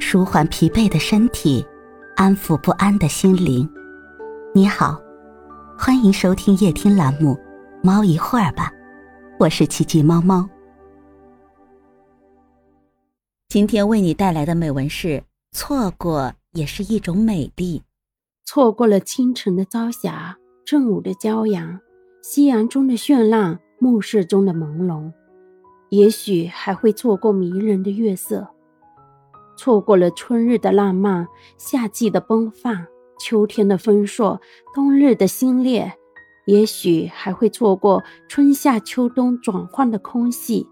[0.00, 1.64] 舒缓疲惫的身体，
[2.16, 3.68] 安抚不安的心灵。
[4.54, 5.00] 你好，
[5.76, 7.34] 欢迎收听夜听栏目
[7.82, 8.70] 《猫一会儿吧》，
[9.38, 10.48] 我是奇迹猫猫。
[13.48, 15.22] 今天为你带来的美文是：
[15.52, 17.82] 错过也是一种美丽。
[18.44, 21.78] 错过了清晨的朝霞，正午的骄阳，
[22.22, 25.12] 夕阳中的绚烂，暮色中的朦胧，
[25.90, 28.48] 也许还会错过迷人的月色。
[29.58, 31.26] 错过了春日的浪漫，
[31.56, 32.86] 夏季的奔放，
[33.18, 34.40] 秋天的丰硕，
[34.72, 35.92] 冬日的新烈，
[36.46, 40.64] 也许还会错过春夏秋冬转换的空隙。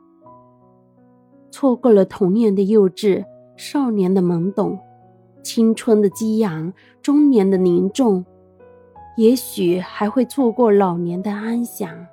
[1.50, 3.24] 错过了童年的幼稚，
[3.56, 4.78] 少年的懵懂，
[5.42, 6.72] 青春的激昂，
[7.02, 8.24] 中年的凝重，
[9.16, 12.06] 也许还会错过老年的安详。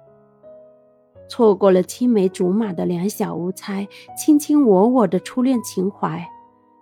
[1.30, 6.28] 错过了青梅竹马的两小无猜，卿卿我我的初恋情怀。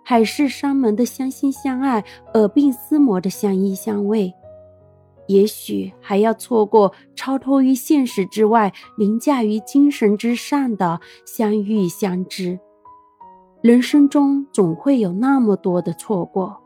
[0.04, 4.32] 海誓山盟的相亲相爱，耳鬓厮磨的相依相偎，
[5.28, 12.58] 也许还要错过超脱于现实之外、凌驾于精神之上的相遇相知。
[13.60, 16.60] 人生中总会有那么多的错过，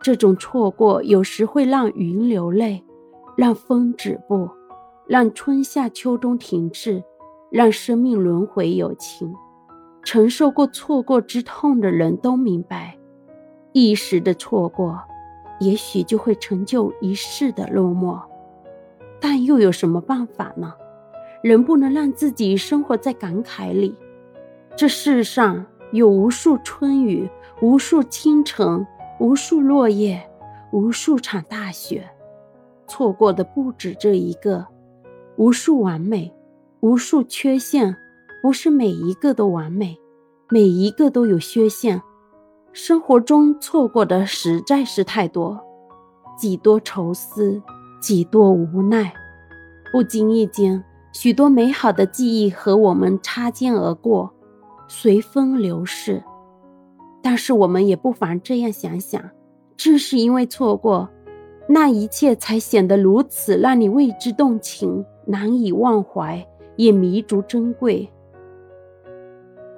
[0.00, 2.82] 这种错过有时会让云流泪，
[3.36, 4.48] 让风止步，
[5.06, 7.04] 让春夏秋冬停滞，
[7.50, 9.30] 让生命轮回有情。
[10.08, 12.96] 承受过错过之痛的人都明白，
[13.72, 14.98] 一时的错过，
[15.60, 18.18] 也许就会成就一世的落寞。
[19.20, 20.72] 但又有什么办法呢？
[21.42, 23.94] 人不能让自己生活在感慨里。
[24.74, 27.28] 这世上有无数春雨，
[27.60, 28.86] 无数清晨，
[29.20, 30.26] 无数落叶，
[30.72, 32.08] 无数场大雪。
[32.86, 34.66] 错过的不止这一个，
[35.36, 36.32] 无数完美，
[36.80, 37.94] 无数缺陷。
[38.40, 39.98] 不是每一个都完美，
[40.48, 42.00] 每一个都有缺陷。
[42.72, 45.58] 生活中错过的实在是太多，
[46.36, 47.60] 几多愁思，
[48.00, 49.12] 几多无奈。
[49.90, 54.32] 不经意间，许多美好的记忆和我们擦肩而过，
[54.86, 56.22] 随风流逝。
[57.20, 59.20] 但是我们也不妨这样想想：
[59.76, 61.08] 正是因为错过，
[61.68, 66.46] 那一切才显得如此让你为之动情，难以忘怀，
[66.76, 68.08] 也弥足珍贵。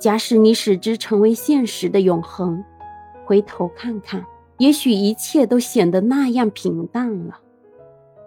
[0.01, 2.65] 假使你使之成为现实的永恒，
[3.27, 4.25] 回头看看，
[4.57, 7.39] 也许一切都显得那样平淡了。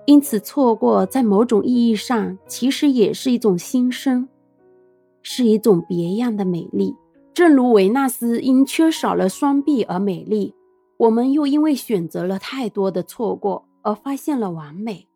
[0.05, 4.29] 因此，错过在某种意义上其实也是一种新生，
[5.23, 6.95] 是一种别样的美丽。
[7.33, 10.53] 正如维纳斯因缺少了双臂而美丽，
[10.97, 15.07] 我们又因为选择了太多的错过而发现了完美。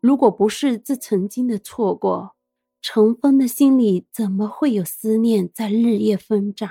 [0.00, 2.35] 如果不是这曾经的错过，
[2.88, 6.70] 尘封的心里怎么会有思念在日夜疯长？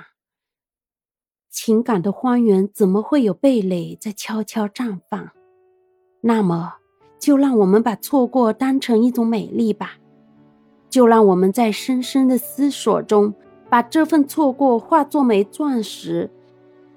[1.52, 5.32] 情感的荒原怎么会有蓓蕾在悄悄绽放？
[6.22, 6.76] 那么，
[7.20, 9.98] 就让我们把错过当成一种美丽吧。
[10.90, 13.34] 就让我们在深深的思索中，
[13.70, 16.32] 把这份错过化作枚钻石，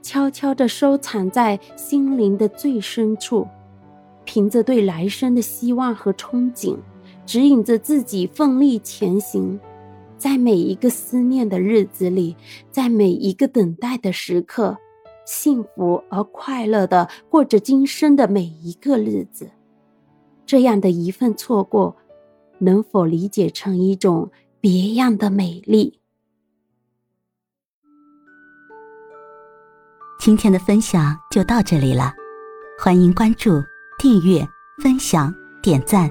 [0.00, 3.48] 悄悄地收藏在心灵的最深处，
[4.24, 6.76] 凭着对来生的希望和憧憬。
[7.28, 9.60] 指引着自己奋力前行，
[10.16, 12.34] 在每一个思念的日子里，
[12.70, 14.78] 在每一个等待的时刻，
[15.26, 19.50] 幸福而快乐的过着今生的每一个日子。
[20.46, 21.94] 这样的一份错过，
[22.60, 26.00] 能否理解成一种别样的美丽？
[30.18, 32.10] 今天的分享就到这里了，
[32.82, 33.62] 欢迎关注、
[33.98, 34.48] 订阅、
[34.82, 35.30] 分享、
[35.62, 36.10] 点赞。